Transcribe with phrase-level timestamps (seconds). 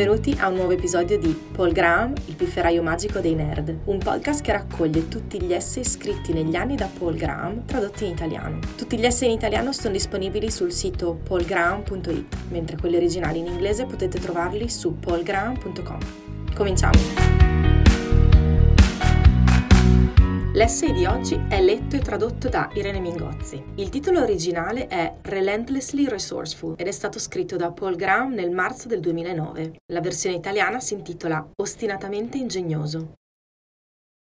[0.00, 4.40] Benvenuti a un nuovo episodio di Paul Graham, il pifferaio magico dei nerd, un podcast
[4.40, 8.60] che raccoglie tutti gli essay scritti negli anni da Paul Graham tradotti in italiano.
[8.78, 13.84] Tutti gli essay in italiano sono disponibili sul sito paulgraham.it, mentre quelli originali in inglese
[13.84, 15.98] potete trovarli su paulgraham.com.
[16.54, 17.29] Cominciamo!
[20.52, 23.62] L'essay di oggi è letto e tradotto da Irene Mingozzi.
[23.76, 28.88] Il titolo originale è Relentlessly Resourceful ed è stato scritto da Paul Graham nel marzo
[28.88, 29.76] del 2009.
[29.92, 33.12] La versione italiana si intitola Ostinatamente ingegnoso.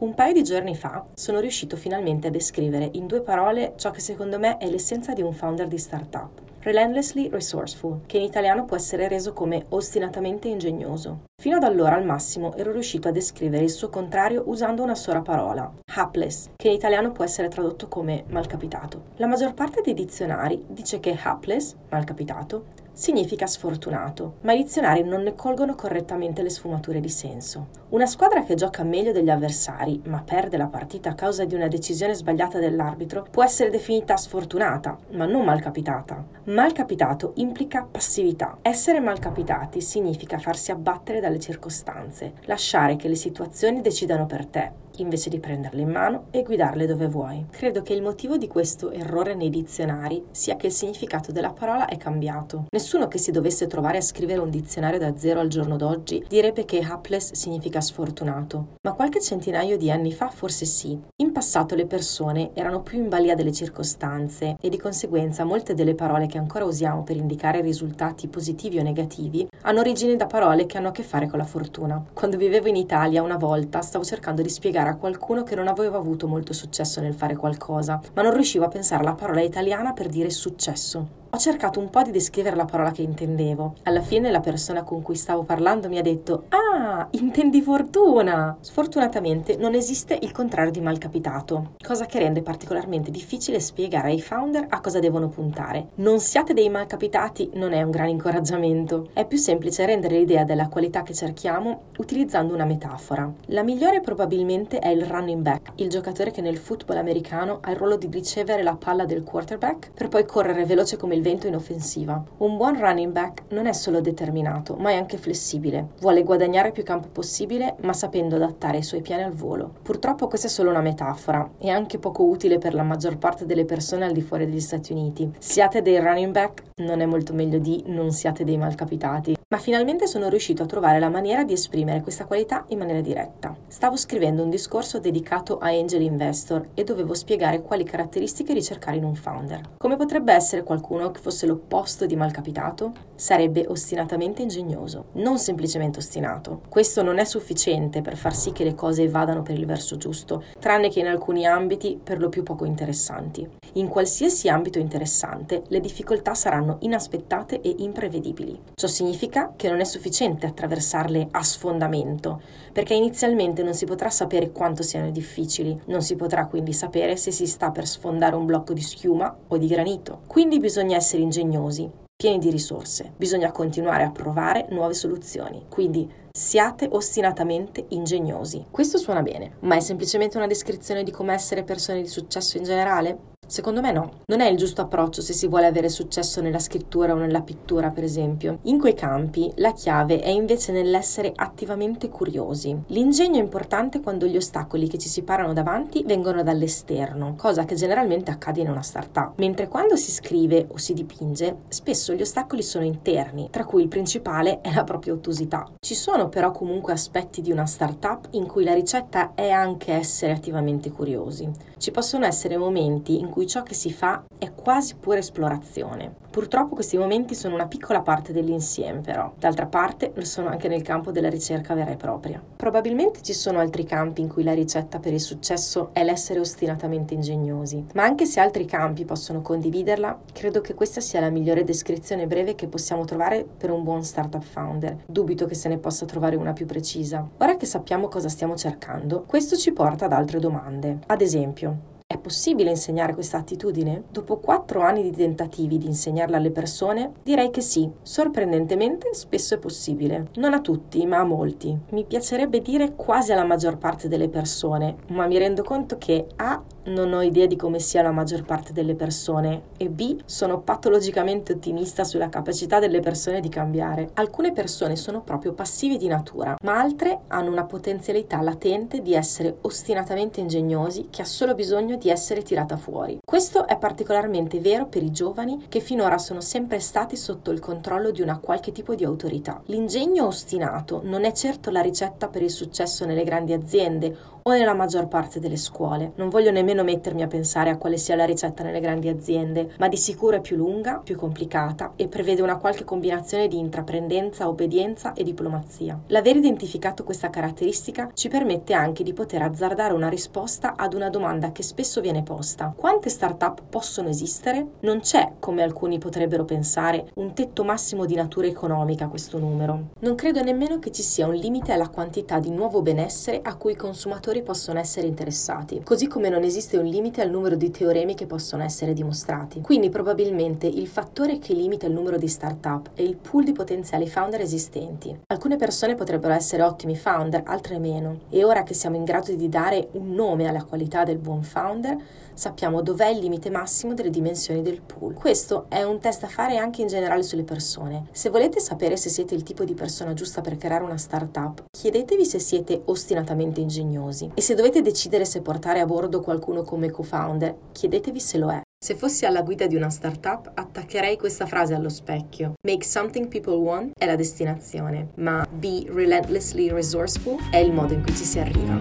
[0.00, 4.00] Un paio di giorni fa sono riuscito finalmente a descrivere in due parole ciò che
[4.00, 6.43] secondo me è l'essenza di un founder di startup.
[6.64, 11.24] Relentlessly resourceful, che in italiano può essere reso come ostinatamente ingegnoso.
[11.36, 15.20] Fino ad allora al massimo ero riuscito a descrivere il suo contrario usando una sola
[15.20, 19.08] parola, hapless, che in italiano può essere tradotto come malcapitato.
[19.16, 25.22] La maggior parte dei dizionari dice che hapless, malcapitato, significa sfortunato, ma i dizionari non
[25.22, 27.66] ne colgono correttamente le sfumature di senso.
[27.90, 31.68] Una squadra che gioca meglio degli avversari, ma perde la partita a causa di una
[31.68, 36.24] decisione sbagliata dell'arbitro, può essere definita sfortunata, ma non malcapitata.
[36.44, 38.58] Malcapitato implica passività.
[38.62, 45.30] Essere malcapitati significa farsi abbattere dalle circostanze, lasciare che le situazioni decidano per te, invece
[45.30, 47.46] di prenderle in mano e guidarle dove vuoi.
[47.50, 51.86] Credo che il motivo di questo errore nei dizionari sia che il significato della parola
[51.86, 52.66] è cambiato.
[52.70, 56.64] Nessuno che si dovesse trovare a scrivere un dizionario da zero al giorno d'oggi direbbe
[56.64, 60.98] che hapless significa sfortunato, ma qualche centinaio di anni fa forse sì.
[61.16, 65.94] In passato le persone erano più in balia delle circostanze e di conseguenza molte delle
[65.94, 70.78] parole che ancora usiamo per indicare risultati positivi o negativi hanno origine da parole che
[70.78, 72.02] hanno a che fare con la fortuna.
[72.12, 75.68] Quando vivevo in Italia una volta stavo cercando di spiegare spiegare a qualcuno che non
[75.68, 79.92] aveva avuto molto successo nel fare qualcosa, ma non riuscivo a pensare alla parola italiana
[79.92, 81.22] per dire successo.
[81.34, 83.74] Ho cercato un po' di descrivere la parola che intendevo.
[83.82, 88.56] Alla fine la persona con cui stavo parlando mi ha detto Ah, intendi fortuna!
[88.60, 94.66] Sfortunatamente non esiste il contrario di malcapitato, cosa che rende particolarmente difficile spiegare ai founder
[94.68, 95.88] a cosa devono puntare.
[95.96, 99.08] Non siate dei malcapitati non è un gran incoraggiamento.
[99.12, 103.28] È più semplice rendere l'idea della qualità che cerchiamo utilizzando una metafora.
[103.46, 107.76] La migliore probabilmente è il running back, il giocatore che nel football americano ha il
[107.76, 111.54] ruolo di ricevere la palla del quarterback per poi correre veloce come il vento in
[111.54, 112.22] offensiva.
[112.36, 115.88] Un buon running back non è solo determinato, ma è anche flessibile.
[116.00, 119.72] Vuole guadagnare più campo possibile, ma sapendo adattare i suoi piani al volo.
[119.82, 123.64] Purtroppo questa è solo una metafora e anche poco utile per la maggior parte delle
[123.64, 125.32] persone al di fuori degli Stati Uniti.
[125.38, 130.08] Siate dei running back non è molto meglio di non siate dei malcapitati ma finalmente
[130.08, 133.54] sono riuscito a trovare la maniera di esprimere questa qualità in maniera diretta.
[133.68, 139.04] Stavo scrivendo un discorso dedicato a angel investor e dovevo spiegare quali caratteristiche ricercare in
[139.04, 139.60] un founder.
[139.78, 142.92] Come potrebbe essere qualcuno che fosse l'opposto di malcapitato?
[143.24, 146.60] Sarebbe ostinatamente ingegnoso, non semplicemente ostinato.
[146.68, 150.44] Questo non è sufficiente per far sì che le cose vadano per il verso giusto,
[150.58, 153.48] tranne che in alcuni ambiti per lo più poco interessanti.
[153.76, 158.60] In qualsiasi ambito interessante, le difficoltà saranno inaspettate e imprevedibili.
[158.74, 162.42] Ciò significa che non è sufficiente attraversarle a sfondamento,
[162.74, 167.30] perché inizialmente non si potrà sapere quanto siano difficili, non si potrà quindi sapere se
[167.30, 170.20] si sta per sfondare un blocco di schiuma o di granito.
[170.26, 175.66] Quindi bisogna essere ingegnosi, pieni di risorse, bisogna continuare a provare nuove soluzioni.
[175.68, 178.66] Quindi siate ostinatamente ingegnosi.
[178.70, 182.64] Questo suona bene, ma è semplicemente una descrizione di come essere persone di successo in
[182.64, 183.32] generale?
[183.46, 187.12] Secondo me no, non è il giusto approccio se si vuole avere successo nella scrittura
[187.12, 188.58] o nella pittura, per esempio.
[188.62, 192.76] In quei campi la chiave è invece nell'essere attivamente curiosi.
[192.88, 197.74] L'ingegno è importante quando gli ostacoli che ci si parano davanti vengono dall'esterno, cosa che
[197.74, 202.62] generalmente accade in una startup, mentre quando si scrive o si dipinge, spesso gli ostacoli
[202.62, 205.68] sono interni, tra cui il principale è la propria ottusità.
[205.78, 210.32] Ci sono però comunque aspetti di una startup in cui la ricetta è anche essere
[210.32, 211.50] attivamente curiosi.
[211.76, 216.22] Ci possono essere momenti in cui ciò che si fa è quasi pura esplorazione.
[216.30, 219.32] Purtroppo questi momenti sono una piccola parte dell'insieme, però.
[219.38, 222.42] D'altra parte lo sono anche nel campo della ricerca vera e propria.
[222.56, 227.14] Probabilmente ci sono altri campi in cui la ricetta per il successo è l'essere ostinatamente
[227.14, 232.26] ingegnosi, ma anche se altri campi possono condividerla, credo che questa sia la migliore descrizione
[232.26, 235.04] breve che possiamo trovare per un buon startup founder.
[235.06, 237.28] Dubito che se ne possa trovare una più precisa.
[237.38, 240.98] Ora che sappiamo cosa stiamo cercando, questo ci porta ad altre domande.
[241.06, 244.04] Ad esempio, è possibile insegnare questa attitudine?
[244.10, 247.90] Dopo quattro anni di tentativi di insegnarla alle persone, direi che sì.
[248.02, 250.28] Sorprendentemente, spesso è possibile.
[250.36, 251.76] Non a tutti, ma a molti.
[251.90, 256.62] Mi piacerebbe dire quasi alla maggior parte delle persone, ma mi rendo conto che A
[256.84, 261.52] non ho idea di come sia la maggior parte delle persone e B, sono patologicamente
[261.52, 264.10] ottimista sulla capacità delle persone di cambiare.
[264.14, 269.58] Alcune persone sono proprio passive di natura, ma altre hanno una potenzialità latente di essere
[269.62, 273.18] ostinatamente ingegnosi che ha solo bisogno di essere tirata fuori.
[273.24, 278.10] Questo è particolarmente vero per i giovani che finora sono sempre stati sotto il controllo
[278.10, 279.60] di una qualche tipo di autorità.
[279.66, 284.74] L'ingegno ostinato non è certo la ricetta per il successo nelle grandi aziende o nella
[284.74, 286.12] maggior parte delle scuole.
[286.16, 289.88] Non voglio nemmeno mettermi a pensare a quale sia la ricetta nelle grandi aziende, ma
[289.88, 295.14] di sicuro è più lunga, più complicata e prevede una qualche combinazione di intraprendenza, obbedienza
[295.14, 295.98] e diplomazia.
[296.08, 301.50] L'aver identificato questa caratteristica ci permette anche di poter azzardare una risposta ad una domanda
[301.50, 302.74] che spesso viene posta.
[302.76, 304.72] Quante start-up possono esistere?
[304.80, 309.92] Non c'è, come alcuni potrebbero pensare, un tetto massimo di natura economica a questo numero.
[310.00, 313.72] Non credo nemmeno che ci sia un limite alla quantità di nuovo benessere a cui
[313.72, 317.70] i consumatori operatori possono essere interessati, così come non esiste un limite al numero di
[317.70, 319.60] teoremi che possono essere dimostrati.
[319.60, 324.08] Quindi probabilmente il fattore che limita il numero di startup è il pool di potenziali
[324.08, 325.16] founder esistenti.
[325.28, 329.48] Alcune persone potrebbero essere ottimi founder, altre meno, e ora che siamo in grado di
[329.48, 331.96] dare un nome alla qualità del buon founder,
[332.34, 335.14] sappiamo dov'è il limite massimo delle dimensioni del pool.
[335.14, 338.06] Questo è un test da fare anche in generale sulle persone.
[338.10, 342.24] Se volete sapere se siete il tipo di persona giusta per creare una startup, chiedetevi
[342.24, 347.56] se siete ostinatamente ingegnosi e se dovete decidere se portare a bordo qualcuno come co-founder,
[347.72, 348.62] chiedetevi se lo è.
[348.84, 352.52] Se fossi alla guida di una startup, attaccherei questa frase allo specchio.
[352.66, 358.02] Make something people want è la destinazione, ma be relentlessly resourceful è il modo in
[358.02, 358.78] cui ci si arriva.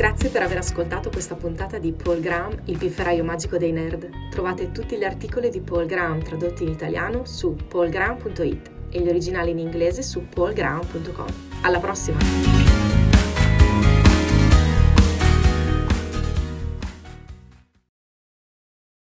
[0.00, 4.08] Grazie per aver ascoltato questa puntata di Paul Graham, il pifferaio magico dei nerd.
[4.30, 9.50] Trovate tutti gli articoli di Paul Graham tradotti in italiano su paulgraham.it e gli originali
[9.50, 11.26] in inglese su paulgraham.com.
[11.62, 12.59] Alla prossima!